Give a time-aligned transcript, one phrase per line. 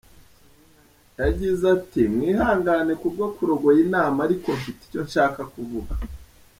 [1.21, 5.93] Yagize ati "Mwihangane ku bwo kurogoya inama ariko mfite icyo nshaka kuvuga.